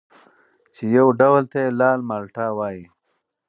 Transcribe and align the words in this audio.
چې 0.75 0.83
یو 0.97 1.07
ډول 1.19 1.43
ته 1.51 1.57
یې 1.63 1.69
لال 1.79 1.99
مالټه 2.09 2.45
وايي 2.57 2.83